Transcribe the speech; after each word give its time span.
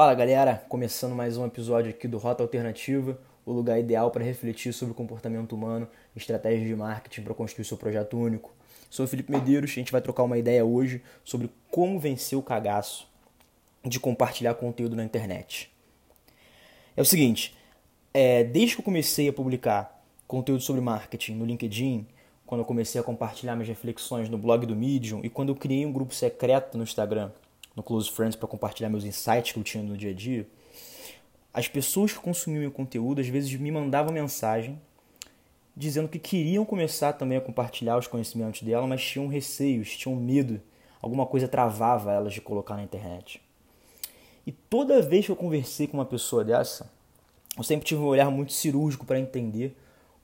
Fala 0.00 0.14
galera, 0.14 0.64
começando 0.66 1.14
mais 1.14 1.36
um 1.36 1.44
episódio 1.44 1.90
aqui 1.90 2.08
do 2.08 2.16
Rota 2.16 2.42
Alternativa, 2.42 3.18
o 3.44 3.52
lugar 3.52 3.78
ideal 3.78 4.10
para 4.10 4.24
refletir 4.24 4.72
sobre 4.72 4.92
o 4.92 4.94
comportamento 4.94 5.52
humano, 5.52 5.86
estratégias 6.16 6.66
de 6.66 6.74
marketing 6.74 7.20
para 7.20 7.34
construir 7.34 7.66
seu 7.66 7.76
projeto 7.76 8.16
único. 8.16 8.50
Sou 8.88 9.04
o 9.04 9.06
Felipe 9.06 9.30
Medeiros, 9.30 9.70
a 9.70 9.74
gente 9.74 9.92
vai 9.92 10.00
trocar 10.00 10.22
uma 10.22 10.38
ideia 10.38 10.64
hoje 10.64 11.02
sobre 11.22 11.50
como 11.70 12.00
vencer 12.00 12.38
o 12.38 12.42
cagaço 12.42 13.06
de 13.84 14.00
compartilhar 14.00 14.54
conteúdo 14.54 14.96
na 14.96 15.04
internet. 15.04 15.70
É 16.96 17.02
o 17.02 17.04
seguinte, 17.04 17.54
é, 18.14 18.42
desde 18.42 18.76
que 18.76 18.80
eu 18.80 18.84
comecei 18.86 19.28
a 19.28 19.32
publicar 19.34 20.02
conteúdo 20.26 20.62
sobre 20.62 20.80
marketing 20.80 21.34
no 21.34 21.44
LinkedIn, 21.44 22.06
quando 22.46 22.62
eu 22.62 22.64
comecei 22.64 22.98
a 22.98 23.04
compartilhar 23.04 23.54
minhas 23.54 23.68
reflexões 23.68 24.30
no 24.30 24.38
blog 24.38 24.64
do 24.64 24.74
Medium 24.74 25.20
e 25.22 25.28
quando 25.28 25.50
eu 25.50 25.56
criei 25.56 25.84
um 25.84 25.92
grupo 25.92 26.14
secreto 26.14 26.78
no 26.78 26.84
Instagram, 26.84 27.30
no 27.76 27.82
Close 27.82 28.10
Friends, 28.10 28.36
para 28.36 28.48
compartilhar 28.48 28.88
meus 28.88 29.04
insights 29.04 29.52
que 29.52 29.58
eu 29.58 29.64
tinha 29.64 29.82
no 29.82 29.96
dia 29.96 30.10
a 30.10 30.14
dia, 30.14 30.46
as 31.52 31.68
pessoas 31.68 32.12
que 32.12 32.18
consumiam 32.18 32.60
meu 32.60 32.70
conteúdo 32.70 33.20
às 33.20 33.28
vezes 33.28 33.52
me 33.54 33.70
mandavam 33.70 34.12
mensagem 34.12 34.80
dizendo 35.76 36.08
que 36.08 36.18
queriam 36.18 36.64
começar 36.64 37.12
também 37.14 37.38
a 37.38 37.40
compartilhar 37.40 37.96
os 37.96 38.06
conhecimentos 38.06 38.62
dela, 38.62 38.86
mas 38.86 39.02
tinham 39.02 39.28
receios, 39.28 39.96
tinham 39.96 40.14
medo, 40.14 40.60
alguma 41.00 41.24
coisa 41.24 41.48
travava 41.48 42.12
elas 42.12 42.34
de 42.34 42.40
colocar 42.40 42.76
na 42.76 42.82
internet. 42.82 43.40
E 44.46 44.52
toda 44.52 45.00
vez 45.00 45.26
que 45.26 45.32
eu 45.32 45.36
conversei 45.36 45.86
com 45.86 45.96
uma 45.96 46.04
pessoa 46.04 46.44
dessa, 46.44 46.90
eu 47.56 47.62
sempre 47.62 47.86
tive 47.86 48.00
um 48.00 48.06
olhar 48.06 48.30
muito 48.30 48.52
cirúrgico 48.52 49.06
para 49.06 49.18
entender 49.18 49.76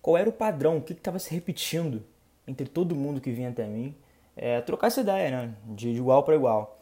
qual 0.02 0.16
era 0.16 0.28
o 0.28 0.32
padrão, 0.32 0.76
o 0.76 0.82
que 0.82 0.92
estava 0.92 1.18
se 1.18 1.32
repetindo 1.34 2.02
entre 2.46 2.66
todo 2.66 2.94
mundo 2.94 3.20
que 3.20 3.30
vinha 3.32 3.48
até 3.48 3.66
mim, 3.66 3.94
é, 4.36 4.60
trocar 4.60 4.88
essa 4.88 5.00
ideia, 5.00 5.30
né? 5.30 5.54
De 5.66 5.88
igual 5.88 6.22
para 6.22 6.36
igual. 6.36 6.80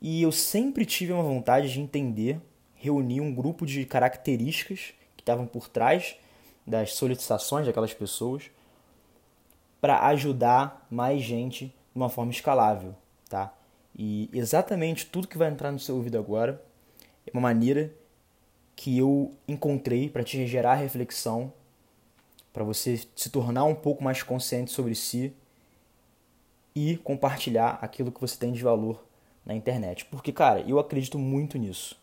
E 0.00 0.22
eu 0.22 0.30
sempre 0.30 0.84
tive 0.84 1.12
uma 1.12 1.22
vontade 1.22 1.72
de 1.72 1.80
entender, 1.80 2.40
reunir 2.74 3.20
um 3.20 3.34
grupo 3.34 3.64
de 3.64 3.84
características 3.84 4.92
que 5.16 5.22
estavam 5.22 5.46
por 5.46 5.68
trás 5.68 6.16
das 6.66 6.94
solicitações 6.94 7.66
daquelas 7.66 7.94
pessoas 7.94 8.50
para 9.80 10.06
ajudar 10.08 10.86
mais 10.90 11.22
gente 11.22 11.66
de 11.66 11.72
uma 11.94 12.08
forma 12.08 12.32
escalável, 12.32 12.94
tá? 13.28 13.54
E 13.96 14.28
exatamente 14.32 15.06
tudo 15.06 15.28
que 15.28 15.38
vai 15.38 15.48
entrar 15.48 15.72
no 15.72 15.78
seu 15.78 15.96
ouvido 15.96 16.18
agora 16.18 16.62
é 17.26 17.30
uma 17.32 17.40
maneira 17.40 17.92
que 18.74 18.98
eu 18.98 19.32
encontrei 19.48 20.10
para 20.10 20.22
te 20.22 20.46
gerar 20.46 20.74
reflexão, 20.74 21.52
para 22.52 22.62
você 22.62 23.00
se 23.14 23.30
tornar 23.30 23.64
um 23.64 23.74
pouco 23.74 24.04
mais 24.04 24.22
consciente 24.22 24.70
sobre 24.70 24.94
si 24.94 25.32
e 26.74 26.98
compartilhar 26.98 27.78
aquilo 27.80 28.12
que 28.12 28.20
você 28.20 28.36
tem 28.36 28.52
de 28.52 28.62
valor 28.62 29.05
na 29.46 29.54
internet. 29.54 30.04
Porque, 30.06 30.32
cara, 30.32 30.60
eu 30.66 30.78
acredito 30.78 31.18
muito 31.18 31.56
nisso. 31.56 31.96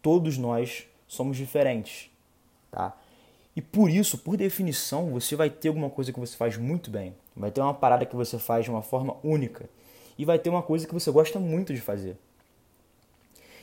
Todos 0.00 0.38
nós 0.38 0.86
somos 1.08 1.36
diferentes, 1.36 2.08
tá? 2.70 2.96
E 3.54 3.60
por 3.60 3.90
isso, 3.90 4.16
por 4.16 4.36
definição, 4.36 5.10
você 5.10 5.34
vai 5.34 5.50
ter 5.50 5.68
alguma 5.68 5.90
coisa 5.90 6.12
que 6.12 6.20
você 6.20 6.36
faz 6.36 6.56
muito 6.56 6.90
bem. 6.90 7.14
Vai 7.36 7.50
ter 7.50 7.60
uma 7.60 7.74
parada 7.74 8.06
que 8.06 8.14
você 8.14 8.38
faz 8.38 8.64
de 8.64 8.70
uma 8.70 8.80
forma 8.80 9.16
única. 9.24 9.68
E 10.16 10.24
vai 10.24 10.38
ter 10.38 10.48
uma 10.48 10.62
coisa 10.62 10.86
que 10.86 10.94
você 10.94 11.10
gosta 11.10 11.40
muito 11.40 11.74
de 11.74 11.80
fazer. 11.80 12.16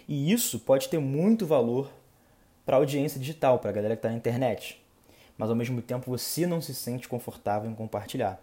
E 0.08 0.32
isso 0.32 0.60
pode 0.60 0.90
ter 0.90 1.00
muito 1.00 1.46
valor 1.46 1.90
para 2.66 2.76
a 2.76 2.80
audiência 2.80 3.20
digital, 3.20 3.60
para 3.60 3.70
a 3.70 3.74
galera 3.74 3.96
que 3.96 4.00
está 4.00 4.10
na 4.10 4.16
internet. 4.16 4.82
Mas 5.38 5.50
ao 5.50 5.56
mesmo 5.56 5.82
tempo 5.82 6.10
você 6.10 6.46
não 6.46 6.60
se 6.62 6.74
sente 6.74 7.08
confortável 7.08 7.70
em 7.70 7.76
compartilhar. 7.76 8.42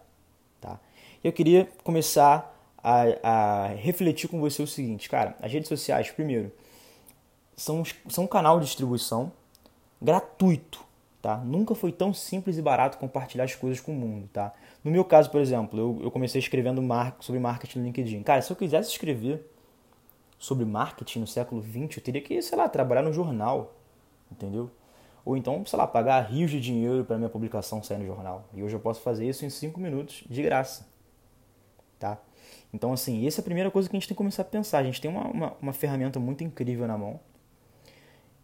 Tá? 0.59 0.79
Eu 1.23 1.31
queria 1.31 1.67
começar 1.83 2.54
a, 2.85 3.03
a 3.23 3.67
refletir 3.69 4.29
com 4.29 4.39
você 4.39 4.61
o 4.61 4.67
seguinte, 4.67 5.09
cara, 5.09 5.35
as 5.41 5.51
redes 5.51 5.67
sociais, 5.67 6.11
primeiro, 6.11 6.51
são, 7.57 7.83
são 8.07 8.25
um 8.25 8.27
canal 8.27 8.59
de 8.59 8.67
distribuição 8.67 9.31
gratuito, 9.99 10.85
tá? 11.19 11.37
Nunca 11.37 11.73
foi 11.73 11.91
tão 11.91 12.13
simples 12.13 12.59
e 12.59 12.61
barato 12.61 12.99
compartilhar 12.99 13.45
as 13.45 13.55
coisas 13.55 13.81
com 13.81 13.91
o 13.91 13.95
mundo, 13.95 14.29
tá? 14.31 14.53
No 14.83 14.91
meu 14.91 15.03
caso, 15.03 15.31
por 15.31 15.41
exemplo, 15.41 15.79
eu, 15.79 15.99
eu 16.03 16.11
comecei 16.11 16.37
escrevendo 16.37 16.79
mar 16.79 17.17
sobre 17.21 17.39
marketing 17.39 17.79
no 17.79 17.85
LinkedIn. 17.85 18.21
Cara, 18.21 18.39
se 18.43 18.51
eu 18.51 18.55
quisesse 18.55 18.91
escrever 18.91 19.43
sobre 20.37 20.63
marketing 20.63 21.21
no 21.21 21.27
século 21.27 21.63
XX, 21.63 21.97
eu 21.97 22.03
teria 22.03 22.21
que, 22.21 22.39
sei 22.43 22.55
lá, 22.55 22.69
trabalhar 22.69 23.01
no 23.01 23.11
jornal, 23.11 23.73
entendeu? 24.31 24.69
Ou 25.25 25.35
então, 25.35 25.65
sei 25.65 25.79
lá, 25.79 25.87
pagar 25.87 26.21
rios 26.21 26.51
de 26.51 26.61
dinheiro 26.61 27.03
para 27.03 27.17
minha 27.17 27.29
publicação 27.29 27.81
sair 27.81 27.97
no 27.97 28.05
jornal. 28.05 28.45
E 28.53 28.61
hoje 28.61 28.75
eu 28.75 28.79
posso 28.79 29.01
fazer 29.01 29.27
isso 29.27 29.43
em 29.43 29.49
5 29.49 29.79
minutos 29.79 30.23
de 30.29 30.43
graça, 30.43 30.85
tá? 31.97 32.19
Então, 32.75 32.91
assim, 32.91 33.25
essa 33.25 33.39
é 33.39 33.41
a 33.41 33.45
primeira 33.45 33.71
coisa 33.71 33.87
que 33.89 33.95
a 33.95 33.97
gente 33.99 34.07
tem 34.07 34.13
que 34.13 34.17
começar 34.17 34.41
a 34.41 34.45
pensar. 34.45 34.79
A 34.79 34.83
gente 34.83 34.99
tem 34.99 35.09
uma, 35.09 35.23
uma, 35.27 35.53
uma 35.61 35.73
ferramenta 35.73 36.19
muito 36.19 36.43
incrível 36.43 36.85
na 36.85 36.97
mão 36.97 37.19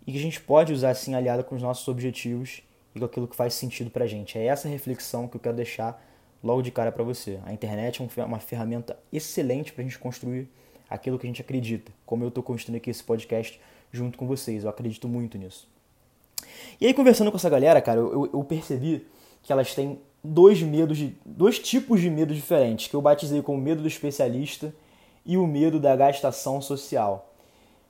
e 0.07 0.11
que 0.13 0.17
a 0.17 0.21
gente 0.21 0.39
pode 0.39 0.71
usar, 0.71 0.91
assim, 0.91 1.13
aliada 1.13 1.43
com 1.43 1.53
os 1.53 1.61
nossos 1.61 1.85
objetivos 1.89 2.63
e 2.95 2.99
com 2.99 3.05
aquilo 3.05 3.27
que 3.27 3.35
faz 3.35 3.53
sentido 3.53 3.91
pra 3.91 4.07
gente. 4.07 4.37
É 4.37 4.45
essa 4.45 4.69
reflexão 4.69 5.27
que 5.27 5.35
eu 5.35 5.41
quero 5.41 5.57
deixar 5.57 6.01
logo 6.41 6.61
de 6.61 6.71
cara 6.71 6.93
para 6.93 7.03
você. 7.03 7.39
A 7.45 7.51
internet 7.51 8.01
é 8.01 8.23
uma 8.23 8.39
ferramenta 8.39 8.97
excelente 9.11 9.73
para 9.73 9.83
a 9.83 9.85
gente 9.85 9.99
construir 9.99 10.49
aquilo 10.89 11.19
que 11.19 11.27
a 11.27 11.29
gente 11.29 11.41
acredita, 11.41 11.91
como 12.05 12.23
eu 12.23 12.29
estou 12.29 12.41
construindo 12.41 12.77
aqui 12.77 12.89
esse 12.89 13.03
podcast 13.03 13.59
junto 13.91 14.17
com 14.17 14.25
vocês. 14.25 14.63
Eu 14.63 14.69
acredito 14.69 15.09
muito 15.09 15.37
nisso. 15.37 15.67
E 16.79 16.87
aí, 16.87 16.93
conversando 16.93 17.29
com 17.31 17.37
essa 17.37 17.49
galera, 17.49 17.81
cara, 17.81 17.99
eu, 17.99 18.29
eu 18.33 18.43
percebi 18.45 19.05
que 19.43 19.51
elas 19.51 19.75
têm 19.75 19.99
dois 20.23 20.61
medos, 20.61 20.99
dois 21.25 21.59
tipos 21.59 21.99
de 21.99 22.09
medo 22.09 22.33
diferentes, 22.33 22.87
que 22.87 22.95
eu 22.95 23.01
batizei 23.01 23.41
como 23.41 23.57
medo 23.57 23.81
do 23.81 23.87
especialista 23.87 24.73
e 25.25 25.37
o 25.37 25.47
medo 25.47 25.79
da 25.79 25.95
gastação 25.95 26.61
social, 26.61 27.33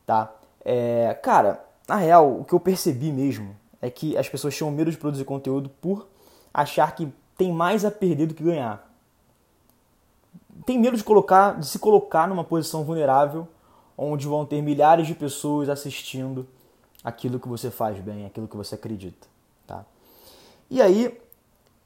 tá? 0.06 0.34
É, 0.64 1.14
cara, 1.22 1.64
na 1.88 1.96
real, 1.96 2.40
o 2.40 2.46
que 2.46 2.54
eu 2.54 2.60
percebi 2.60 3.12
mesmo 3.12 3.56
é 3.82 3.90
que 3.90 4.16
as 4.16 4.30
pessoas 4.30 4.56
tinham 4.56 4.72
medo 4.72 4.92
de 4.92 4.98
produzir 4.98 5.26
conteúdo 5.26 5.70
por 5.82 6.08
achar 6.54 6.96
que 6.96 7.12
tem 7.38 7.52
mais 7.52 7.84
a 7.84 7.92
perder 7.92 8.28
do 8.28 8.34
que 8.34 8.44
ganhar. 8.44 8.88
Tem 10.66 10.80
medo 10.80 10.96
de 10.96 11.04
colocar, 11.04 11.60
de 11.60 11.66
se 11.66 11.80
colocar 11.80 12.28
numa 12.28 12.44
posição 12.44 12.84
vulnerável, 12.84 13.48
onde 13.98 14.28
vão 14.28 14.46
ter 14.46 14.62
milhares 14.62 15.08
de 15.08 15.16
pessoas 15.16 15.70
assistindo 15.70 16.48
aquilo 17.04 17.40
que 17.40 17.48
você 17.48 17.72
faz 17.72 18.00
bem, 18.00 18.26
aquilo 18.26 18.48
que 18.48 18.56
você 18.56 18.76
acredita, 18.76 19.28
tá? 19.66 19.84
E 20.70 20.82
aí, 20.82 21.20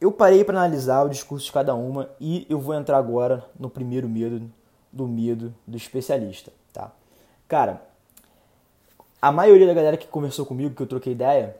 eu 0.06 0.12
parei 0.12 0.44
para 0.44 0.56
analisar 0.60 1.04
o 1.04 1.10
discurso 1.10 1.48
de 1.48 1.52
cada 1.52 1.74
uma 1.74 2.12
e 2.22 2.46
eu 2.48 2.60
vou 2.60 2.76
entrar 2.76 2.98
agora 2.98 3.44
no 3.60 3.72
primeiro 3.72 4.08
medo 4.08 4.52
do 4.94 5.08
medo 5.08 5.52
do 5.66 5.76
especialista, 5.76 6.54
tá? 6.72 6.92
Cara, 7.48 7.82
a 9.20 9.32
maioria 9.32 9.66
da 9.66 9.74
galera 9.74 9.98
que 9.98 10.06
conversou 10.06 10.46
comigo, 10.46 10.76
que 10.76 10.84
eu 10.84 10.86
troquei 10.86 11.14
ideia, 11.14 11.58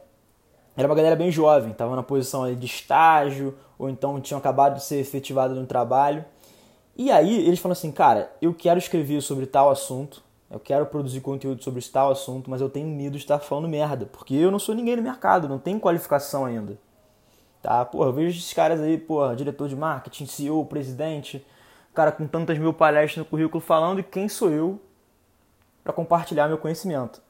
era 0.76 0.86
uma 0.86 0.94
galera 0.94 1.16
bem 1.16 1.28
jovem, 1.28 1.72
estava 1.72 1.96
na 1.96 2.04
posição 2.04 2.54
de 2.54 2.66
estágio 2.66 3.52
ou 3.76 3.90
então 3.90 4.20
tinham 4.20 4.38
acabado 4.38 4.76
de 4.76 4.84
ser 4.84 5.00
efetivado 5.00 5.52
no 5.52 5.66
trabalho. 5.66 6.24
E 6.96 7.10
aí 7.10 7.48
eles 7.48 7.58
falam 7.58 7.72
assim, 7.72 7.90
cara, 7.90 8.30
eu 8.40 8.54
quero 8.54 8.78
escrever 8.78 9.20
sobre 9.22 9.46
tal 9.46 9.70
assunto, 9.70 10.22
eu 10.48 10.60
quero 10.60 10.86
produzir 10.86 11.20
conteúdo 11.20 11.64
sobre 11.64 11.82
tal 11.82 12.12
assunto, 12.12 12.48
mas 12.48 12.60
eu 12.60 12.70
tenho 12.70 12.86
medo 12.86 13.18
de 13.18 13.24
estar 13.24 13.40
falando 13.40 13.68
merda, 13.68 14.06
porque 14.06 14.34
eu 14.36 14.52
não 14.52 14.60
sou 14.60 14.72
ninguém 14.72 14.94
no 14.94 15.02
mercado, 15.02 15.48
não 15.48 15.58
tenho 15.58 15.80
qualificação 15.80 16.44
ainda. 16.44 16.78
Tá? 17.66 17.84
Porra, 17.84 18.10
eu 18.10 18.12
vejo 18.12 18.38
esses 18.38 18.52
caras 18.52 18.80
aí, 18.80 18.96
porra, 18.96 19.34
diretor 19.34 19.66
de 19.68 19.74
marketing, 19.74 20.24
CEO, 20.26 20.64
presidente, 20.66 21.44
cara 21.92 22.12
com 22.12 22.24
tantas 22.24 22.56
mil 22.58 22.72
palestras 22.72 23.16
no 23.16 23.24
currículo 23.24 23.60
falando, 23.60 23.98
e 23.98 24.04
quem 24.04 24.28
sou 24.28 24.52
eu 24.52 24.80
para 25.82 25.92
compartilhar 25.92 26.46
meu 26.46 26.58
conhecimento? 26.58 27.20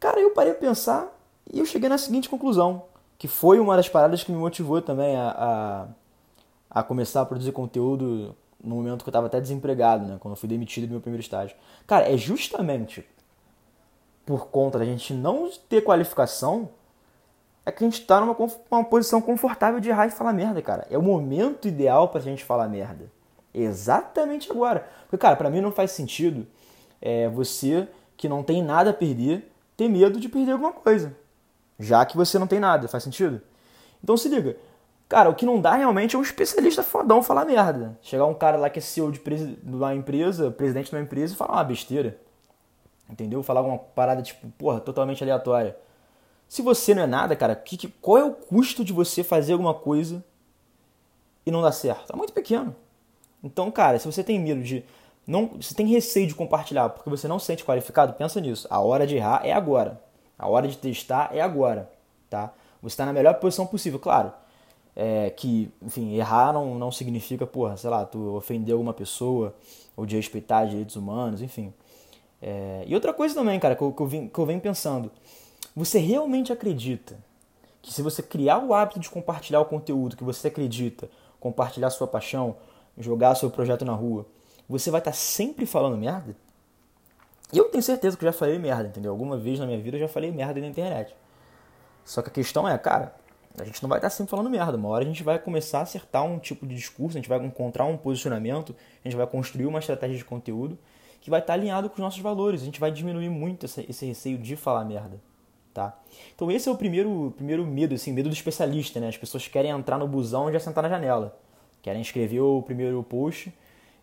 Cara, 0.00 0.18
eu 0.18 0.32
parei 0.32 0.50
a 0.50 0.54
pensar 0.56 1.16
e 1.48 1.60
eu 1.60 1.64
cheguei 1.64 1.88
na 1.88 1.96
seguinte 1.96 2.28
conclusão, 2.28 2.86
que 3.16 3.28
foi 3.28 3.60
uma 3.60 3.76
das 3.76 3.88
paradas 3.88 4.24
que 4.24 4.32
me 4.32 4.38
motivou 4.38 4.82
também 4.82 5.14
a, 5.14 5.86
a, 6.68 6.80
a 6.80 6.82
começar 6.82 7.20
a 7.20 7.24
produzir 7.24 7.52
conteúdo 7.52 8.34
no 8.60 8.74
momento 8.74 9.04
que 9.04 9.10
eu 9.10 9.12
estava 9.12 9.28
até 9.28 9.40
desempregado, 9.40 10.04
né? 10.06 10.16
Quando 10.18 10.32
eu 10.32 10.36
fui 10.36 10.48
demitido 10.48 10.88
do 10.88 10.90
meu 10.90 11.00
primeiro 11.00 11.22
estágio. 11.22 11.56
Cara, 11.86 12.12
é 12.12 12.16
justamente 12.16 13.08
por 14.26 14.48
conta 14.48 14.80
da 14.80 14.84
gente 14.84 15.14
não 15.14 15.48
ter 15.68 15.82
qualificação 15.82 16.68
é 17.64 17.70
que 17.70 17.84
a 17.84 17.86
gente 17.86 18.00
está 18.00 18.20
numa, 18.20 18.36
numa 18.70 18.84
posição 18.84 19.20
confortável 19.20 19.80
de 19.80 19.88
errar 19.88 20.06
e 20.06 20.10
falar 20.10 20.32
merda, 20.32 20.60
cara. 20.60 20.86
É 20.90 20.98
o 20.98 21.02
momento 21.02 21.68
ideal 21.68 22.08
pra 22.08 22.20
gente 22.20 22.44
falar 22.44 22.68
merda. 22.68 23.10
Exatamente 23.54 24.50
agora. 24.50 24.88
Porque, 25.02 25.18
cara, 25.18 25.36
pra 25.36 25.50
mim 25.50 25.60
não 25.60 25.70
faz 25.70 25.92
sentido 25.92 26.46
é, 27.00 27.28
você 27.28 27.88
que 28.16 28.28
não 28.28 28.42
tem 28.42 28.62
nada 28.62 28.90
a 28.90 28.94
perder 28.94 29.52
ter 29.76 29.88
medo 29.88 30.18
de 30.18 30.28
perder 30.28 30.52
alguma 30.52 30.72
coisa. 30.72 31.14
Já 31.78 32.04
que 32.04 32.16
você 32.16 32.38
não 32.38 32.46
tem 32.46 32.58
nada. 32.58 32.88
Faz 32.88 33.04
sentido? 33.04 33.40
Então 34.02 34.16
se 34.16 34.28
liga. 34.28 34.56
Cara, 35.08 35.28
o 35.28 35.34
que 35.34 35.44
não 35.44 35.60
dá 35.60 35.74
realmente 35.74 36.16
é 36.16 36.18
um 36.18 36.22
especialista 36.22 36.82
fodão 36.82 37.22
falar 37.22 37.44
merda. 37.44 37.98
Chegar 38.00 38.26
um 38.26 38.34
cara 38.34 38.56
lá 38.56 38.70
que 38.70 38.78
é 38.78 38.82
CEO 38.82 39.12
de, 39.12 39.20
de 39.20 39.76
uma 39.76 39.94
empresa, 39.94 40.50
presidente 40.50 40.88
de 40.88 40.96
uma 40.96 41.02
empresa 41.02 41.34
e 41.34 41.36
falar 41.36 41.54
uma 41.54 41.64
besteira. 41.64 42.18
Entendeu? 43.10 43.42
Falar 43.42 43.60
uma 43.62 43.78
parada, 43.78 44.22
tipo, 44.22 44.48
porra, 44.56 44.80
totalmente 44.80 45.22
aleatória. 45.22 45.76
Se 46.52 46.60
você 46.60 46.94
não 46.94 47.04
é 47.04 47.06
nada, 47.06 47.34
cara, 47.34 47.56
que, 47.56 47.78
que, 47.78 47.88
qual 47.88 48.18
é 48.18 48.24
o 48.24 48.30
custo 48.30 48.84
de 48.84 48.92
você 48.92 49.24
fazer 49.24 49.54
alguma 49.54 49.72
coisa 49.72 50.22
e 51.46 51.50
não 51.50 51.62
dar 51.62 51.72
certo? 51.72 52.12
É 52.12 52.14
muito 52.14 52.34
pequeno. 52.34 52.76
Então, 53.42 53.70
cara, 53.70 53.98
se 53.98 54.04
você 54.04 54.22
tem 54.22 54.38
medo 54.38 54.62
de 54.62 54.84
não, 55.26 55.46
você 55.46 55.74
tem 55.74 55.86
receio 55.86 56.26
de 56.26 56.34
compartilhar 56.34 56.90
porque 56.90 57.08
você 57.08 57.26
não 57.26 57.38
se 57.38 57.46
sente 57.46 57.64
qualificado, 57.64 58.12
pensa 58.12 58.38
nisso. 58.38 58.66
A 58.68 58.80
hora 58.80 59.06
de 59.06 59.16
errar 59.16 59.40
é 59.46 59.50
agora. 59.50 59.98
A 60.38 60.46
hora 60.46 60.68
de 60.68 60.76
testar 60.76 61.30
é 61.34 61.40
agora, 61.40 61.90
tá? 62.28 62.52
Você 62.82 62.92
está 62.92 63.06
na 63.06 63.14
melhor 63.14 63.32
posição 63.36 63.66
possível, 63.66 63.98
claro. 63.98 64.30
É, 64.94 65.30
que, 65.30 65.72
enfim, 65.80 66.16
errar 66.16 66.52
não, 66.52 66.74
não 66.74 66.92
significa, 66.92 67.46
porra, 67.46 67.78
sei 67.78 67.88
lá, 67.88 68.04
tu 68.04 68.36
ofender 68.36 68.74
alguma 68.74 68.92
pessoa 68.92 69.54
ou 69.96 70.04
de 70.04 70.16
respeitar 70.16 70.66
direitos 70.66 70.96
humanos, 70.96 71.40
enfim. 71.40 71.72
É, 72.42 72.84
e 72.86 72.94
outra 72.94 73.14
coisa 73.14 73.34
também, 73.34 73.58
cara, 73.58 73.74
que 73.74 73.80
eu, 73.80 73.90
que, 73.90 74.02
eu 74.02 74.06
vim, 74.06 74.28
que 74.28 74.38
eu 74.38 74.44
venho 74.44 74.60
pensando. 74.60 75.10
Você 75.74 75.98
realmente 75.98 76.52
acredita 76.52 77.18
que 77.80 77.92
se 77.92 78.02
você 78.02 78.22
criar 78.22 78.58
o 78.58 78.74
hábito 78.74 79.00
de 79.00 79.10
compartilhar 79.10 79.60
o 79.60 79.64
conteúdo 79.64 80.16
que 80.16 80.24
você 80.24 80.48
acredita, 80.48 81.10
compartilhar 81.40 81.90
sua 81.90 82.06
paixão, 82.06 82.56
jogar 82.98 83.34
seu 83.34 83.50
projeto 83.50 83.84
na 83.84 83.92
rua, 83.92 84.26
você 84.68 84.90
vai 84.90 85.00
estar 85.00 85.12
sempre 85.12 85.66
falando 85.66 85.96
merda? 85.96 86.36
Eu 87.52 87.64
tenho 87.64 87.82
certeza 87.82 88.16
que 88.16 88.24
já 88.24 88.32
falei 88.32 88.58
merda, 88.58 88.88
entendeu? 88.88 89.10
Alguma 89.10 89.36
vez 89.36 89.58
na 89.58 89.66
minha 89.66 89.78
vida 89.80 89.96
eu 89.96 90.00
já 90.00 90.08
falei 90.08 90.30
merda 90.30 90.60
na 90.60 90.66
internet. 90.66 91.14
Só 92.04 92.22
que 92.22 92.28
a 92.28 92.32
questão 92.32 92.68
é, 92.68 92.76
cara, 92.78 93.14
a 93.58 93.64
gente 93.64 93.82
não 93.82 93.88
vai 93.88 93.98
estar 93.98 94.10
sempre 94.10 94.30
falando 94.30 94.48
merda. 94.48 94.76
Uma 94.76 94.88
hora 94.88 95.04
a 95.04 95.06
gente 95.06 95.22
vai 95.22 95.38
começar 95.38 95.80
a 95.80 95.82
acertar 95.82 96.24
um 96.24 96.38
tipo 96.38 96.66
de 96.66 96.74
discurso, 96.74 97.16
a 97.16 97.20
gente 97.20 97.28
vai 97.28 97.38
encontrar 97.44 97.84
um 97.84 97.96
posicionamento, 97.96 98.74
a 99.04 99.08
gente 99.08 99.16
vai 99.16 99.26
construir 99.26 99.66
uma 99.66 99.78
estratégia 99.78 100.16
de 100.16 100.24
conteúdo 100.24 100.78
que 101.20 101.30
vai 101.30 101.40
estar 101.40 101.52
alinhado 101.52 101.88
com 101.88 101.94
os 101.94 102.00
nossos 102.00 102.20
valores. 102.20 102.62
A 102.62 102.64
gente 102.64 102.80
vai 102.80 102.90
diminuir 102.90 103.28
muito 103.28 103.66
esse 103.66 104.06
receio 104.06 104.38
de 104.38 104.56
falar 104.56 104.84
merda, 104.84 105.20
tá? 105.72 105.98
Então 106.34 106.50
esse 106.50 106.68
é 106.68 106.72
o 106.72 106.76
primeiro, 106.76 107.32
primeiro 107.36 107.66
medo, 107.66 107.94
assim, 107.94 108.12
medo 108.12 108.28
do 108.28 108.34
especialista, 108.34 109.00
né? 109.00 109.08
As 109.08 109.16
pessoas 109.16 109.46
querem 109.48 109.70
entrar 109.70 109.98
no 109.98 110.06
busão 110.06 110.48
e 110.48 110.52
já 110.52 110.60
sentar 110.60 110.82
na 110.82 110.88
janela. 110.88 111.38
Querem 111.82 112.00
escrever 112.00 112.40
o 112.40 112.62
primeiro 112.62 113.02
post 113.02 113.52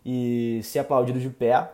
e 0.04 0.60
ser 0.62 0.80
aplaudido 0.80 1.18
de 1.18 1.30
pé 1.30 1.70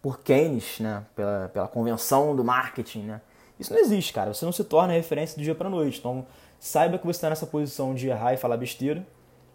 por 0.00 0.20
Keynes, 0.20 0.80
né? 0.80 1.04
Pela, 1.14 1.48
pela 1.48 1.68
convenção 1.68 2.34
do 2.34 2.44
marketing, 2.44 3.02
né? 3.02 3.20
Isso 3.58 3.72
não 3.72 3.80
existe, 3.80 4.12
cara. 4.12 4.34
Você 4.34 4.44
não 4.44 4.52
se 4.52 4.64
torna 4.64 4.92
referência 4.92 5.36
do 5.36 5.42
dia 5.42 5.54
para 5.54 5.70
noite. 5.70 5.98
Então, 5.98 6.26
saiba 6.58 6.98
que 6.98 7.06
você 7.06 7.18
está 7.18 7.30
nessa 7.30 7.46
posição 7.46 7.94
de 7.94 8.08
errar 8.08 8.34
e 8.34 8.36
falar 8.36 8.56
besteira 8.56 9.06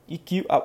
e 0.08 0.18
que 0.18 0.46
a, 0.48 0.64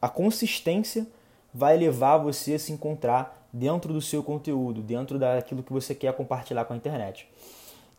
a 0.00 0.08
consistência 0.08 1.06
vai 1.52 1.76
levar 1.76 2.18
você 2.18 2.54
a 2.54 2.58
se 2.58 2.72
encontrar 2.72 3.48
dentro 3.52 3.92
do 3.92 4.00
seu 4.00 4.22
conteúdo, 4.22 4.82
dentro 4.82 5.18
daquilo 5.18 5.62
que 5.62 5.72
você 5.72 5.94
quer 5.94 6.12
compartilhar 6.12 6.64
com 6.64 6.72
a 6.72 6.76
internet. 6.76 7.28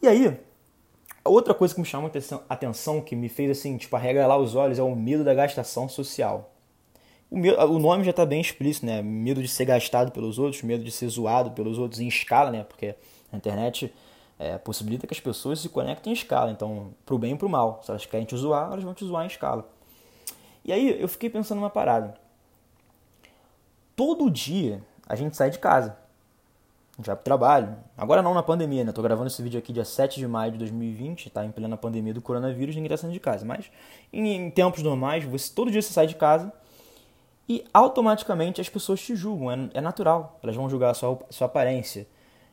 E 0.01 0.07
aí, 0.07 0.37
outra 1.25 1.53
coisa 1.53 1.73
que 1.73 1.81
me 1.81 1.85
chama 1.85 2.11
a 2.49 2.53
atenção, 2.53 3.01
que 3.01 3.15
me 3.15 3.29
fez 3.29 3.57
assim, 3.57 3.77
tipo, 3.77 3.95
arregalar 3.95 4.37
os 4.37 4.55
olhos, 4.55 4.79
é 4.79 4.83
o 4.83 4.95
medo 4.95 5.23
da 5.23 5.33
gastação 5.33 5.89
social. 5.89 6.51
O, 7.29 7.37
medo, 7.37 7.59
o 7.59 7.79
nome 7.79 8.03
já 8.03 8.11
está 8.11 8.25
bem 8.25 8.39
explícito, 8.39 8.85
né? 8.85 9.01
Medo 9.01 9.41
de 9.41 9.47
ser 9.47 9.65
gastado 9.65 10.11
pelos 10.11 10.37
outros, 10.37 10.61
medo 10.61 10.83
de 10.83 10.91
ser 10.91 11.07
zoado 11.07 11.51
pelos 11.51 11.77
outros 11.77 11.99
em 11.99 12.07
escala, 12.07 12.51
né? 12.51 12.63
Porque 12.63 12.95
a 13.31 13.35
internet 13.35 13.93
é, 14.37 14.57
possibilita 14.57 15.07
que 15.07 15.13
as 15.13 15.19
pessoas 15.19 15.59
se 15.59 15.69
conectem 15.69 16.11
em 16.11 16.15
escala. 16.15 16.51
Então, 16.51 16.93
pro 17.05 17.17
bem 17.17 17.33
e 17.33 17.37
pro 17.37 17.49
mal. 17.49 17.81
Se 17.83 17.89
elas 17.89 18.05
querem 18.05 18.25
te 18.25 18.35
zoar, 18.37 18.71
elas 18.71 18.83
vão 18.83 18.93
te 18.93 19.05
zoar 19.05 19.23
em 19.23 19.27
escala. 19.27 19.67
E 20.63 20.71
aí 20.71 20.99
eu 21.01 21.07
fiquei 21.07 21.29
pensando 21.29 21.59
numa 21.59 21.69
parada. 21.69 22.15
Todo 23.95 24.29
dia 24.29 24.83
a 25.07 25.15
gente 25.15 25.35
sai 25.35 25.49
de 25.49 25.59
casa. 25.59 25.97
A 26.95 27.01
gente 27.01 27.07
vai 27.07 27.15
pro 27.15 27.25
trabalho. 27.25 27.75
Agora 27.97 28.21
não 28.21 28.33
na 28.33 28.41
pandemia, 28.41 28.85
né? 28.85 28.91
Tô 28.93 29.01
gravando 29.01 29.27
esse 29.27 29.41
vídeo 29.43 29.59
aqui 29.59 29.73
dia 29.73 29.83
7 29.83 30.17
de 30.17 30.27
maio 30.27 30.53
de 30.53 30.57
2020, 30.59 31.29
tá? 31.29 31.45
Em 31.45 31.51
plena 31.51 31.75
pandemia 31.75 32.13
do 32.13 32.21
coronavírus, 32.21 32.73
ninguém 32.73 32.89
tá 32.89 32.95
saindo 32.95 33.11
de 33.11 33.19
casa. 33.19 33.45
Mas 33.45 33.69
em, 34.13 34.33
em 34.33 34.49
tempos 34.49 34.81
normais, 34.81 35.25
você, 35.25 35.53
todo 35.53 35.69
dia 35.69 35.81
você 35.81 35.91
sai 35.91 36.07
de 36.07 36.15
casa 36.15 36.53
e 37.49 37.65
automaticamente 37.73 38.61
as 38.61 38.69
pessoas 38.69 39.01
te 39.01 39.13
julgam. 39.13 39.51
É, 39.51 39.69
é 39.73 39.81
natural. 39.81 40.39
Elas 40.41 40.55
vão 40.55 40.69
julgar 40.69 40.91
a 40.91 40.93
sua, 40.93 41.19
sua 41.29 41.47
aparência, 41.47 42.07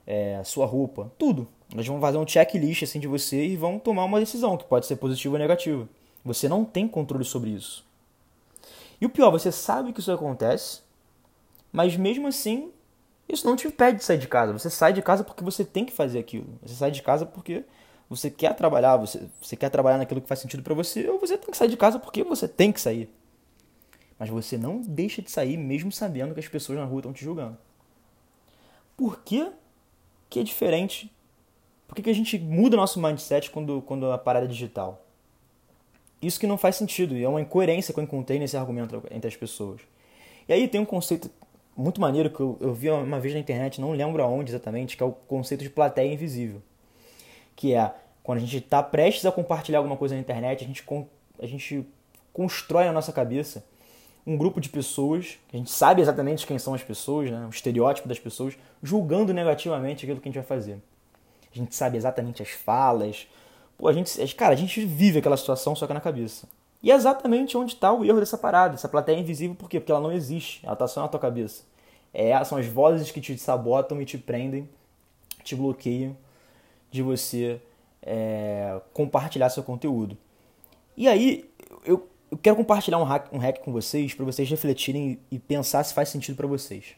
é, 0.04 0.36
a 0.36 0.44
sua 0.44 0.66
roupa, 0.66 1.12
tudo. 1.16 1.46
Elas 1.72 1.86
vão 1.86 2.00
fazer 2.00 2.18
um 2.18 2.26
checklist 2.26 2.82
assim 2.82 2.98
de 2.98 3.06
você 3.06 3.46
e 3.46 3.56
vão 3.56 3.78
tomar 3.78 4.04
uma 4.04 4.18
decisão 4.18 4.56
que 4.56 4.64
pode 4.64 4.86
ser 4.86 4.96
positiva 4.96 5.36
ou 5.36 5.38
negativa. 5.38 5.88
Você 6.24 6.48
não 6.48 6.64
tem 6.64 6.88
controle 6.88 7.24
sobre 7.24 7.50
isso. 7.50 7.84
E 9.00 9.06
o 9.06 9.08
pior, 9.08 9.30
você 9.30 9.50
sabe 9.50 9.92
que 9.92 10.00
isso 10.00 10.12
acontece, 10.12 10.80
mas 11.72 11.96
mesmo 11.96 12.28
assim, 12.28 12.70
isso 13.34 13.46
não 13.46 13.56
te 13.56 13.66
impede 13.66 13.98
de 13.98 14.04
sair 14.04 14.18
de 14.18 14.28
casa. 14.28 14.52
Você 14.52 14.70
sai 14.70 14.92
de 14.92 15.02
casa 15.02 15.24
porque 15.24 15.42
você 15.42 15.64
tem 15.64 15.84
que 15.84 15.92
fazer 15.92 16.18
aquilo. 16.18 16.58
Você 16.62 16.74
sai 16.74 16.90
de 16.90 17.02
casa 17.02 17.24
porque 17.24 17.64
você 18.08 18.30
quer 18.30 18.54
trabalhar, 18.54 18.96
você, 18.96 19.22
você 19.40 19.56
quer 19.56 19.70
trabalhar 19.70 19.98
naquilo 19.98 20.20
que 20.20 20.28
faz 20.28 20.40
sentido 20.40 20.62
para 20.62 20.74
você, 20.74 21.08
ou 21.08 21.18
você 21.18 21.38
tem 21.38 21.50
que 21.50 21.56
sair 21.56 21.68
de 21.68 21.76
casa 21.76 21.98
porque 21.98 22.22
você 22.22 22.46
tem 22.46 22.70
que 22.70 22.80
sair. 22.80 23.10
Mas 24.18 24.28
você 24.28 24.58
não 24.58 24.80
deixa 24.80 25.22
de 25.22 25.30
sair 25.30 25.56
mesmo 25.56 25.90
sabendo 25.90 26.34
que 26.34 26.40
as 26.40 26.48
pessoas 26.48 26.78
na 26.78 26.84
rua 26.84 27.00
estão 27.00 27.12
te 27.12 27.24
julgando. 27.24 27.56
Por 28.96 29.20
que, 29.22 29.50
que 30.28 30.40
é 30.40 30.42
diferente 30.42 31.10
por 31.92 31.96
que, 31.96 32.04
que 32.04 32.08
a 32.08 32.14
gente 32.14 32.38
muda 32.38 32.74
nosso 32.74 32.98
mindset 32.98 33.50
quando, 33.50 33.82
quando 33.82 34.10
a 34.10 34.16
parada 34.16 34.46
é 34.46 34.48
digital? 34.48 35.04
Isso 36.22 36.40
que 36.40 36.46
não 36.46 36.56
faz 36.56 36.76
sentido 36.76 37.14
e 37.14 37.22
é 37.22 37.28
uma 37.28 37.38
incoerência 37.38 37.92
que 37.92 38.00
eu 38.00 38.04
encontrei 38.04 38.38
nesse 38.38 38.56
argumento 38.56 39.02
entre 39.10 39.28
as 39.28 39.36
pessoas. 39.36 39.82
E 40.48 40.54
aí 40.54 40.66
tem 40.68 40.80
um 40.80 40.86
conceito 40.86 41.30
muito 41.76 42.00
maneiro 42.00 42.30
que 42.30 42.40
eu, 42.40 42.56
eu 42.60 42.74
vi 42.74 42.90
uma 42.90 43.20
vez 43.20 43.34
na 43.34 43.40
internet, 43.40 43.80
não 43.80 43.92
lembro 43.92 44.22
aonde 44.22 44.50
exatamente, 44.50 44.96
que 44.96 45.02
é 45.02 45.06
o 45.06 45.12
conceito 45.12 45.62
de 45.62 45.70
plateia 45.70 46.12
invisível. 46.12 46.62
Que 47.56 47.74
é 47.74 47.92
quando 48.22 48.38
a 48.38 48.40
gente 48.40 48.56
está 48.58 48.82
prestes 48.82 49.26
a 49.26 49.32
compartilhar 49.32 49.78
alguma 49.78 49.96
coisa 49.96 50.14
na 50.14 50.20
internet, 50.20 50.64
a 50.64 50.66
gente, 50.66 50.84
a 51.40 51.46
gente 51.46 51.86
constrói 52.32 52.84
na 52.84 52.92
nossa 52.92 53.12
cabeça 53.12 53.64
um 54.24 54.36
grupo 54.36 54.60
de 54.60 54.68
pessoas, 54.68 55.38
a 55.52 55.56
gente 55.56 55.70
sabe 55.70 56.00
exatamente 56.00 56.46
quem 56.46 56.58
são 56.58 56.74
as 56.74 56.82
pessoas, 56.82 57.30
né, 57.30 57.44
o 57.46 57.50
estereótipo 57.50 58.08
das 58.08 58.20
pessoas, 58.20 58.56
julgando 58.80 59.34
negativamente 59.34 60.04
aquilo 60.04 60.20
que 60.20 60.28
a 60.28 60.30
gente 60.30 60.38
vai 60.38 60.46
fazer 60.46 60.80
a 61.54 61.58
gente 61.58 61.74
sabe 61.74 61.96
exatamente 61.96 62.42
as 62.42 62.48
falas. 62.50 63.28
Pô, 63.76 63.88
a 63.88 63.92
gente, 63.92 64.34
cara, 64.34 64.54
a 64.54 64.56
gente 64.56 64.84
vive 64.84 65.18
aquela 65.18 65.36
situação 65.36 65.76
só 65.76 65.86
que 65.86 65.92
na 65.92 66.00
cabeça. 66.00 66.48
E 66.82 66.90
é 66.90 66.94
exatamente 66.94 67.56
onde 67.56 67.74
está 67.74 67.92
o 67.92 68.04
erro 68.04 68.18
dessa 68.18 68.36
parada. 68.36 68.74
Essa 68.74 68.88
plateia 68.88 69.16
é 69.16 69.20
invisível 69.20 69.54
por 69.54 69.68
quê? 69.68 69.78
Porque 69.78 69.92
ela 69.92 70.00
não 70.00 70.12
existe. 70.12 70.60
Ela 70.64 70.72
está 70.72 70.88
só 70.88 71.02
na 71.02 71.08
tua 71.08 71.20
cabeça. 71.20 71.62
É, 72.12 72.42
são 72.44 72.58
as 72.58 72.66
vozes 72.66 73.10
que 73.10 73.20
te 73.20 73.38
sabotam 73.38 74.02
e 74.02 74.04
te 74.04 74.18
prendem, 74.18 74.68
te 75.44 75.54
bloqueiam 75.54 76.16
de 76.90 77.02
você 77.02 77.60
é, 78.02 78.80
compartilhar 78.92 79.48
seu 79.48 79.62
conteúdo. 79.62 80.18
E 80.96 81.08
aí, 81.08 81.48
eu, 81.84 82.06
eu 82.30 82.36
quero 82.36 82.56
compartilhar 82.56 82.98
um 82.98 83.04
hack, 83.04 83.32
um 83.32 83.38
hack 83.38 83.60
com 83.60 83.72
vocês 83.72 84.12
para 84.12 84.24
vocês 84.24 84.48
refletirem 84.50 85.18
e 85.30 85.38
pensar 85.38 85.82
se 85.84 85.94
faz 85.94 86.08
sentido 86.08 86.36
para 86.36 86.46
vocês. 86.46 86.96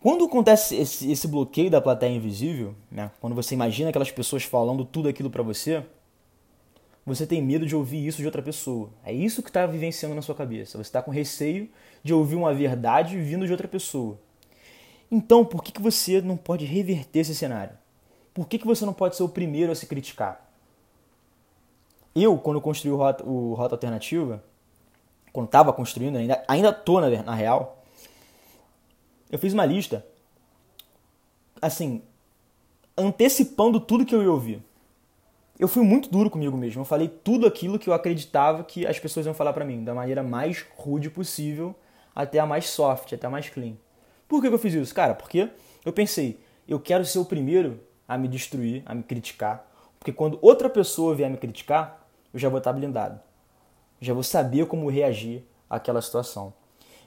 Quando 0.00 0.24
acontece 0.24 0.76
esse, 0.76 1.10
esse, 1.10 1.26
bloqueio 1.26 1.70
da 1.70 1.80
plateia 1.80 2.14
invisível, 2.14 2.74
né? 2.90 3.10
quando 3.20 3.34
você 3.34 3.54
imagina 3.54 3.90
aquelas 3.90 4.10
pessoas 4.10 4.44
falando 4.44 4.84
tudo 4.84 5.08
aquilo 5.08 5.28
para 5.28 5.42
você, 5.42 5.84
você 7.08 7.26
tem 7.26 7.42
medo 7.42 7.66
de 7.66 7.74
ouvir 7.74 8.06
isso 8.06 8.18
de 8.18 8.26
outra 8.26 8.42
pessoa. 8.42 8.90
É 9.04 9.12
isso 9.12 9.42
que 9.42 9.50
está 9.50 9.66
vivenciando 9.66 10.14
na 10.14 10.22
sua 10.22 10.34
cabeça. 10.34 10.78
Você 10.78 10.88
está 10.88 11.02
com 11.02 11.10
receio 11.10 11.68
de 12.02 12.14
ouvir 12.14 12.36
uma 12.36 12.54
verdade 12.54 13.18
vindo 13.20 13.46
de 13.46 13.52
outra 13.52 13.66
pessoa. 13.66 14.18
Então, 15.10 15.44
por 15.44 15.62
que, 15.62 15.72
que 15.72 15.80
você 15.80 16.20
não 16.20 16.36
pode 16.36 16.64
reverter 16.64 17.20
esse 17.20 17.34
cenário? 17.34 17.76
Por 18.34 18.46
que, 18.46 18.58
que 18.58 18.66
você 18.66 18.84
não 18.84 18.92
pode 18.92 19.16
ser 19.16 19.22
o 19.22 19.28
primeiro 19.28 19.72
a 19.72 19.74
se 19.74 19.86
criticar? 19.86 20.48
Eu, 22.14 22.38
quando 22.38 22.60
construí 22.60 22.92
o 22.92 22.96
Rota, 22.96 23.24
o 23.24 23.54
Rota 23.54 23.74
Alternativa, 23.74 24.44
quando 25.32 25.46
estava 25.46 25.72
construindo, 25.72 26.16
ainda, 26.16 26.44
ainda 26.46 26.82
na, 26.86 27.22
na 27.22 27.34
real, 27.34 27.82
eu 29.30 29.38
fiz 29.38 29.52
uma 29.52 29.64
lista, 29.64 30.04
assim, 31.60 32.02
antecipando 32.96 33.80
tudo 33.80 34.04
que 34.04 34.14
eu 34.14 34.22
ia 34.22 34.30
ouvir. 34.30 34.62
Eu 35.58 35.66
fui 35.66 35.82
muito 35.82 36.08
duro 36.08 36.30
comigo 36.30 36.56
mesmo. 36.56 36.82
Eu 36.82 36.84
falei 36.84 37.08
tudo 37.08 37.44
aquilo 37.44 37.78
que 37.78 37.90
eu 37.90 37.94
acreditava 37.94 38.62
que 38.62 38.86
as 38.86 38.98
pessoas 38.98 39.26
iam 39.26 39.34
falar 39.34 39.52
para 39.52 39.64
mim, 39.64 39.82
da 39.82 39.92
maneira 39.92 40.22
mais 40.22 40.64
rude 40.76 41.10
possível, 41.10 41.74
até 42.14 42.38
a 42.38 42.46
mais 42.46 42.68
soft, 42.68 43.12
até 43.12 43.26
a 43.26 43.30
mais 43.30 43.48
clean. 43.48 43.74
Por 44.28 44.40
que 44.40 44.46
eu 44.46 44.58
fiz 44.58 44.72
isso? 44.74 44.94
Cara, 44.94 45.14
porque 45.14 45.50
eu 45.84 45.92
pensei, 45.92 46.38
eu 46.68 46.78
quero 46.78 47.04
ser 47.04 47.18
o 47.18 47.24
primeiro 47.24 47.80
a 48.06 48.16
me 48.16 48.28
destruir, 48.28 48.84
a 48.86 48.94
me 48.94 49.02
criticar, 49.02 49.68
porque 49.98 50.12
quando 50.12 50.38
outra 50.40 50.70
pessoa 50.70 51.14
vier 51.14 51.28
me 51.28 51.36
criticar, 51.36 52.06
eu 52.32 52.38
já 52.38 52.48
vou 52.48 52.58
estar 52.58 52.72
blindado. 52.72 53.20
Já 54.00 54.14
vou 54.14 54.22
saber 54.22 54.66
como 54.66 54.88
reagir 54.88 55.44
àquela 55.68 56.00
situação. 56.00 56.52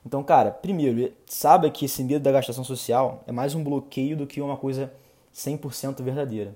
Então, 0.06 0.22
cara, 0.24 0.52
primeiro, 0.52 1.14
saiba 1.26 1.70
que 1.70 1.86
esse 1.86 2.04
medo 2.04 2.24
da 2.24 2.34
gastação 2.34 2.66
social 2.66 3.24
é 3.26 3.32
mais 3.32 3.56
um 3.56 3.64
bloqueio 3.64 4.18
do 4.18 4.28
que 4.28 4.42
uma 4.42 4.58
coisa 4.58 4.92
100% 5.34 6.02
verdadeira. 6.04 6.54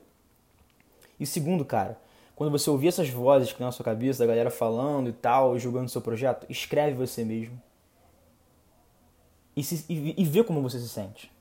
E 1.20 1.26
segundo, 1.26 1.64
cara, 1.64 2.00
quando 2.36 2.52
você 2.52 2.70
ouvir 2.70 2.90
essas 2.90 3.10
vozes 3.10 3.54
que 3.54 3.62
na 3.62 3.72
sua 3.72 3.86
cabeça, 3.86 4.20
da 4.20 4.28
galera 4.28 4.52
falando 4.52 5.10
e 5.10 5.14
tal, 5.14 5.58
julgando 5.58 5.90
seu 5.90 6.02
projeto, 6.02 6.46
escreve 6.50 6.96
você 6.96 7.24
mesmo. 7.24 7.62
E, 9.56 9.64
se, 9.64 9.86
e, 9.88 10.22
e 10.22 10.26
vê 10.26 10.44
como 10.44 10.62
você 10.62 10.80
se 10.80 10.90
sente. 10.90 11.32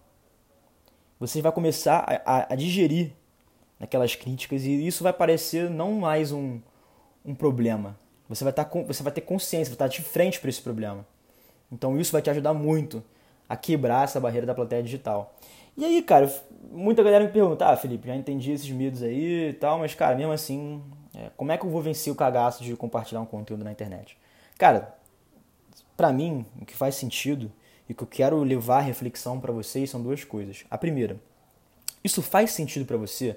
Você 1.19 1.43
vai 1.43 1.51
começar 1.51 1.99
a, 1.99 2.39
a, 2.39 2.53
a 2.53 2.57
digerir 2.57 3.13
aquelas 3.81 4.15
críticas 4.15 4.65
e 4.65 4.87
isso 4.87 5.03
vai 5.03 5.13
parecer 5.13 5.69
não 5.69 5.93
mais 5.93 6.31
um, 6.31 6.61
um 7.25 7.35
problema. 7.35 7.97
Você 8.29 8.45
vai, 8.45 8.53
tá 8.53 8.69
você 8.87 9.03
vai 9.03 9.13
ter 9.13 9.21
consciência, 9.23 9.71
vai 9.71 9.75
estar 9.75 9.89
de 9.89 10.03
frente 10.03 10.41
para 10.41 10.49
esse 10.49 10.63
problema. 10.63 11.05
Então 11.71 11.99
isso 11.99 12.13
vai 12.13 12.23
te 12.23 12.31
ajudar 12.31 12.55
muito 12.55 13.03
a 13.49 13.57
quebrar 13.57 14.05
essa 14.05 14.21
barreira 14.21 14.47
da 14.47 14.55
plateia 14.55 14.83
digital. 14.83 15.35
E 15.77 15.85
aí, 15.85 16.03
cara, 16.03 16.33
muita 16.71 17.03
galera 17.03 17.25
me 17.25 17.31
pergunta, 17.31 17.67
ah, 17.67 17.77
Felipe, 17.77 18.07
já 18.07 18.15
entendi 18.15 18.53
esses 18.53 18.71
medos 18.71 19.03
aí 19.03 19.51
e 19.51 19.53
tal, 19.55 19.79
mas, 19.79 19.95
cara, 19.95 20.15
mesmo 20.15 20.33
assim, 20.33 20.83
é, 21.15 21.31
como 21.37 21.53
é 21.53 21.59
que 21.59 21.65
eu 21.65 21.71
vou 21.71 21.83
vencer 21.83 22.13
o 22.13 22.17
cagaço 22.17 22.63
de 22.63 22.77
compartilhar 22.77 23.21
um 23.21 23.27
conteúdo 23.27 23.65
na 23.65 23.73
internet? 23.73 24.17
Cara, 24.57 24.97
para 25.97 26.13
mim, 26.13 26.45
o 26.61 26.65
que 26.65 26.75
faz 26.75 26.95
sentido 26.95 27.51
e 27.89 27.93
o 27.93 27.95
que 27.95 28.03
eu 28.03 28.07
quero 28.07 28.43
levar 28.43 28.79
a 28.79 28.83
reflexão 28.83 29.41
para 29.41 29.53
vocês 29.53 29.91
são 29.91 30.03
duas 30.03 30.25
coisas. 30.25 30.65
A 30.71 30.79
primeira, 30.79 31.19
isso 32.03 32.23
faz 32.23 32.53
sentido 32.53 32.85
para 32.85 32.97
você? 32.97 33.37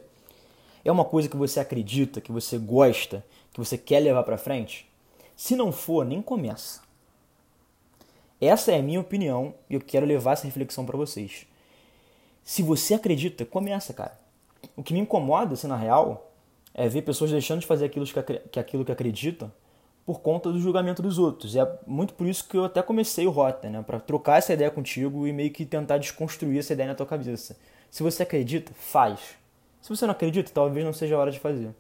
É 0.84 0.92
uma 0.92 1.06
coisa 1.06 1.28
que 1.28 1.36
você 1.36 1.60
acredita, 1.60 2.22
que 2.22 2.32
você 2.32 2.58
gosta, 2.58 3.26
que 3.52 3.60
você 3.60 3.78
quer 3.78 4.00
levar 4.00 4.24
para 4.24 4.38
frente? 4.38 4.90
Se 5.36 5.56
não 5.56 5.72
for, 5.72 6.06
nem 6.06 6.22
começa. 6.22 6.82
Essa 8.40 8.72
é 8.72 8.80
a 8.80 8.84
minha 8.84 9.00
opinião 9.00 9.54
e 9.70 9.74
eu 9.74 9.82
quero 9.82 10.06
levar 10.06 10.34
essa 10.34 10.46
reflexão 10.46 10.86
para 10.86 10.98
vocês. 10.98 11.48
Se 12.48 12.64
você 12.64 12.94
acredita, 12.94 13.44
começa, 13.44 13.94
cara. 13.94 14.18
O 14.74 14.82
que 14.82 14.94
me 14.94 15.02
incomoda, 15.02 15.54
assim, 15.54 15.68
na 15.68 15.76
real, 15.76 16.32
é 16.74 16.88
ver 16.88 17.02
pessoas 17.02 17.30
deixando 17.30 17.60
de 17.60 17.68
fazer 17.68 17.84
aquilo 17.84 18.06
que, 18.06 18.58
aquilo 18.58 18.86
que 18.86 18.92
acreditam 18.92 19.52
por 20.06 20.22
conta 20.22 20.50
do 20.50 20.58
julgamento 20.58 21.02
dos 21.02 21.20
outros. 21.20 21.54
E 21.54 21.60
é 21.60 21.80
muito 21.86 22.14
por 22.14 22.26
isso 22.26 22.48
que 22.48 22.56
eu 22.56 22.64
até 22.64 22.82
comecei 22.82 23.28
o 23.28 23.32
Rota, 23.32 23.70
né? 23.70 23.84
Para 23.86 24.00
trocar 24.00 24.38
essa 24.38 24.54
ideia 24.54 24.72
contigo 24.72 25.28
e 25.28 25.34
meio 25.34 25.52
que 25.52 25.66
tentar 25.66 25.98
desconstruir 25.98 26.60
essa 26.60 26.72
ideia 26.72 26.88
na 26.88 26.96
tua 26.96 27.06
cabeça. 27.06 27.58
Se 27.92 28.02
você 28.02 28.24
acredita, 28.24 28.72
faz. 28.74 29.20
Se 29.82 29.90
você 29.90 30.06
não 30.06 30.14
acredita, 30.14 30.50
talvez 30.50 30.86
não 30.86 30.94
seja 30.94 31.18
a 31.18 31.20
hora 31.20 31.32
de 31.32 31.40
fazer. 31.40 31.76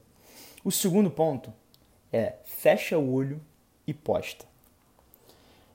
O 0.66 0.72
segundo 0.72 1.10
ponto 1.10 1.54
é 2.12 2.36
fecha 2.44 2.98
o 2.98 3.14
olho 3.14 3.40
e 3.88 3.94
posta. 3.94 4.44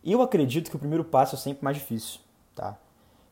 Eu 0.05 0.21
acredito 0.21 0.69
que 0.69 0.77
o 0.77 0.79
primeiro 0.79 1.03
passo 1.03 1.35
é 1.35 1.39
sempre 1.39 1.65
mais 1.65 1.79
difícil, 1.79 2.21
tá? 2.55 2.77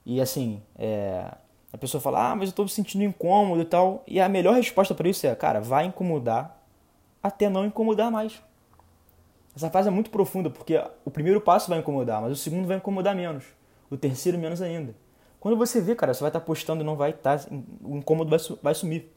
E 0.06 0.22
assim, 0.22 0.62
é, 0.78 1.30
a 1.72 1.78
pessoa 1.78 2.00
fala, 2.00 2.32
ah, 2.32 2.36
mas 2.36 2.48
eu 2.48 2.50
estou 2.50 2.64
me 2.64 2.70
sentindo 2.70 3.04
incômodo 3.04 3.62
e 3.62 3.64
tal. 3.64 4.02
E 4.06 4.20
a 4.20 4.28
melhor 4.28 4.54
resposta 4.54 4.94
para 4.94 5.08
isso 5.08 5.26
é, 5.26 5.34
cara, 5.34 5.60
vai 5.60 5.86
incomodar 5.86 6.60
até 7.22 7.48
não 7.48 7.64
incomodar 7.64 8.10
mais. 8.10 8.42
Essa 9.54 9.70
fase 9.70 9.88
é 9.88 9.90
muito 9.90 10.10
profunda, 10.10 10.48
porque 10.48 10.82
o 11.04 11.10
primeiro 11.10 11.40
passo 11.40 11.68
vai 11.68 11.78
incomodar, 11.78 12.20
mas 12.22 12.32
o 12.32 12.36
segundo 12.36 12.66
vai 12.66 12.76
incomodar 12.76 13.14
menos. 13.14 13.44
O 13.90 13.96
terceiro 13.96 14.38
menos 14.38 14.62
ainda. 14.62 14.94
Quando 15.38 15.56
você 15.56 15.80
vê, 15.80 15.94
cara, 15.94 16.14
você 16.14 16.20
vai 16.20 16.28
estar 16.28 16.40
tá 16.40 16.46
postando 16.46 16.82
e 16.82 16.86
não 16.86 16.96
vai 16.96 17.10
estar. 17.10 17.38
Tá, 17.38 17.48
o 17.82 17.96
incômodo 17.96 18.30
vai, 18.30 18.38
vai 18.62 18.74
sumir. 18.74 19.10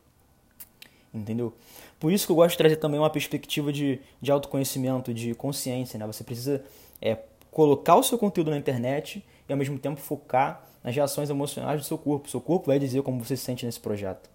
Entendeu? 1.13 1.53
Por 1.99 2.11
isso 2.11 2.25
que 2.25 2.31
eu 2.31 2.35
gosto 2.35 2.51
de 2.51 2.57
trazer 2.57 2.77
também 2.77 2.99
uma 2.99 3.09
perspectiva 3.09 3.71
de, 3.71 3.99
de 4.21 4.31
autoconhecimento, 4.31 5.13
de 5.13 5.35
consciência. 5.35 5.99
Né? 5.99 6.07
Você 6.07 6.23
precisa 6.23 6.63
é, 7.01 7.17
colocar 7.51 7.95
o 7.95 8.03
seu 8.03 8.17
conteúdo 8.17 8.49
na 8.49 8.57
internet 8.57 9.23
e 9.47 9.51
ao 9.51 9.57
mesmo 9.57 9.77
tempo 9.77 10.01
focar 10.01 10.65
nas 10.83 10.95
reações 10.95 11.29
emocionais 11.29 11.79
do 11.79 11.85
seu 11.85 11.97
corpo. 11.97 12.29
Seu 12.29 12.41
corpo 12.41 12.67
vai 12.67 12.77
dizer 12.77 13.01
como 13.01 13.23
você 13.23 13.37
se 13.37 13.43
sente 13.43 13.65
nesse 13.65 13.79
projeto. 13.79 14.29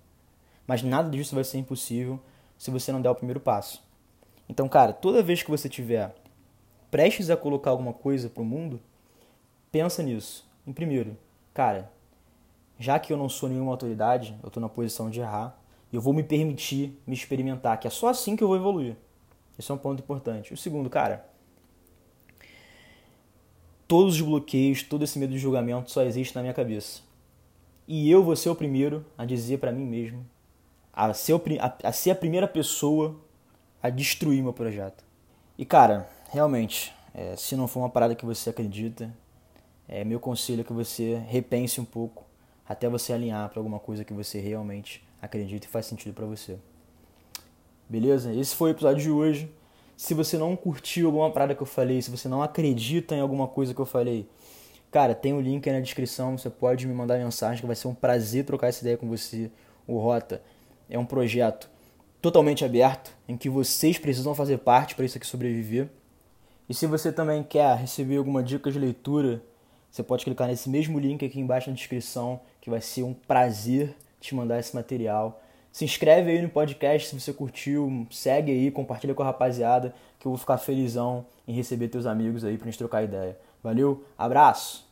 Mas 0.67 0.83
nada 0.83 1.11
disso 1.11 1.35
vai 1.35 1.45
ser 1.45 1.59
impossível 1.59 2.19
se 2.57 2.71
você 2.71 2.91
não 2.91 3.01
der 3.01 3.11
o 3.11 3.15
primeiro 3.15 3.41
passo. 3.41 3.83
Então, 4.49 4.69
cara, 4.69 4.93
toda 4.93 5.23
vez 5.23 5.43
que 5.43 5.51
você 5.51 5.69
tiver 5.69 6.15
prestes 6.91 7.29
a 7.31 7.37
colocar 7.37 7.71
alguma 7.71 7.93
coisa 7.93 8.31
para 8.31 8.43
o 8.43 8.47
mundo, 8.47 8.81
pensa 9.71 10.03
nisso. 10.03 10.47
Em 10.67 10.73
primeiro, 10.73 11.17
cara, 11.53 11.91
já 12.79 12.99
que 12.99 13.13
eu 13.13 13.17
não 13.17 13.29
sou 13.29 13.49
nenhuma 13.49 13.73
autoridade, 13.73 14.37
eu 14.43 14.49
estou 14.49 14.61
na 14.61 14.69
posição 14.69 15.11
de 15.11 15.21
errar, 15.21 15.59
eu 15.93 16.01
vou 16.01 16.13
me 16.13 16.23
permitir 16.23 16.99
me 17.07 17.15
experimentar, 17.15 17.79
que 17.79 17.87
é 17.87 17.91
só 17.91 18.09
assim 18.09 18.37
que 18.37 18.45
eu 18.45 18.49
vou 18.49 18.57
evoluir. 18.57 18.97
Esse 19.59 19.71
é 19.71 19.75
um 19.75 19.79
ponto 19.79 20.01
importante. 20.01 20.53
O 20.53 20.57
segundo, 20.57 20.89
cara, 20.89 21.27
todos 23.89 24.17
os 24.17 24.21
bloqueios, 24.21 24.83
todo 24.83 25.03
esse 25.03 25.19
medo 25.19 25.33
de 25.33 25.39
julgamento 25.39 25.91
só 25.91 26.03
existe 26.03 26.37
na 26.37 26.43
minha 26.43 26.55
cabeça. 26.55 27.01
E 27.89 28.11
eu 28.11 28.23
vou 28.23 28.37
ser 28.37 28.51
o 28.51 28.55
primeiro 28.55 29.05
a 29.17 29.25
dizer 29.25 29.59
para 29.59 29.73
mim 29.73 29.87
mesmo, 29.87 30.25
a 30.93 31.13
ser, 31.15 31.33
o, 31.33 31.43
a, 31.59 31.89
a 31.89 31.93
ser 31.93 32.11
a 32.11 32.15
primeira 32.15 32.47
pessoa 32.47 33.19
a 33.83 33.89
destruir 33.89 34.43
meu 34.43 34.53
projeto. 34.53 35.03
E 35.57 35.65
cara, 35.65 36.09
realmente, 36.31 36.93
é, 37.15 37.35
se 37.35 37.57
não 37.57 37.67
for 37.67 37.81
uma 37.81 37.89
parada 37.89 38.15
que 38.15 38.27
você 38.27 38.51
acredita, 38.51 39.11
é, 39.89 40.05
meu 40.05 40.21
conselho 40.21 40.61
é 40.61 40.65
que 40.65 40.73
você 40.73 41.17
repense 41.27 41.81
um 41.81 41.85
pouco 41.85 42.25
até 42.69 42.89
você 42.89 43.15
alinhar 43.15 43.49
para 43.49 43.59
alguma 43.59 43.79
coisa 43.79 44.05
que 44.05 44.13
você 44.13 44.39
realmente 44.39 45.03
acredita 45.23 45.67
e 45.67 45.71
faz 45.71 45.87
sentido 45.87 46.13
para 46.13 46.27
você. 46.27 46.59
Beleza? 47.89 48.35
Esse 48.35 48.55
foi 48.55 48.71
o 48.71 48.75
episódio 48.75 49.03
de 49.03 49.11
hoje. 49.11 49.51
Se 49.99 50.15
você 50.15 50.39
não 50.39 50.55
curtiu 50.55 51.09
alguma 51.09 51.29
parada 51.29 51.57
que 51.57 51.61
eu 51.61 51.67
falei, 51.67 52.01
se 52.01 52.09
você 52.09 52.29
não 52.29 52.41
acredita 52.41 53.17
em 53.17 53.21
alguma 53.21 53.49
coisa 53.49 53.75
que 53.75 53.81
eu 53.81 53.85
falei, 53.85 54.29
cara, 54.93 55.13
tem 55.13 55.33
o 55.33 55.39
um 55.39 55.41
link 55.41 55.69
aí 55.69 55.75
na 55.75 55.83
descrição, 55.83 56.39
você 56.39 56.49
pode 56.49 56.87
me 56.87 56.95
mandar 56.95 57.19
mensagem 57.19 57.61
que 57.61 57.67
vai 57.67 57.75
ser 57.75 57.89
um 57.89 57.95
prazer 57.95 58.45
trocar 58.45 58.69
essa 58.69 58.81
ideia 58.81 58.97
com 58.97 59.09
você. 59.09 59.51
O 59.89 59.99
Rota 59.99 60.41
é 60.89 60.97
um 60.97 61.05
projeto 61.05 61.69
totalmente 62.23 62.65
aberto 62.65 63.13
em 63.27 63.37
que 63.37 63.51
vocês 63.51 63.99
precisam 63.99 64.37
fazer 64.37 64.59
parte 64.59 64.95
para 64.95 65.05
isso 65.05 65.19
aqui 65.19 65.27
sobreviver. 65.27 65.89
E 66.69 66.75
se 66.75 66.87
você 66.87 67.11
também 67.11 67.43
quer 67.43 67.77
receber 67.77 68.19
alguma 68.19 68.41
dica 68.41 68.71
de 68.71 68.79
leitura, 68.79 69.43
você 69.91 70.05
pode 70.05 70.25
clicar 70.25 70.47
nesse 70.47 70.71
mesmo 70.71 70.97
link 71.01 71.27
aqui 71.27 71.41
embaixo 71.41 71.71
na 71.71 71.75
descrição, 71.75 72.41
que 72.61 72.71
vai 72.71 72.81
ser 72.81 73.03
um 73.03 73.13
prazer 73.13 73.97
te 74.21 74.33
mandar 74.33 74.61
esse 74.61 74.77
material. 74.77 75.43
Se 75.79 75.85
inscreve 75.85 76.33
aí 76.33 76.43
no 76.43 76.49
podcast 76.49 77.11
se 77.11 77.21
você 77.21 77.33
curtiu, 77.33 78.05
segue 78.11 78.51
aí, 78.51 78.69
compartilha 78.69 79.15
com 79.15 79.23
a 79.23 79.27
rapaziada, 79.27 79.95
que 80.19 80.27
eu 80.27 80.33
vou 80.33 80.37
ficar 80.37 80.59
felizão 80.59 81.25
em 81.47 81.53
receber 81.53 81.87
teus 81.87 82.05
amigos 82.05 82.45
aí 82.45 82.59
pra 82.59 82.65
gente 82.65 82.79
trocar 82.79 83.05
ideia. 83.05 83.39
Valeu, 83.63 84.03
abraço! 84.19 84.85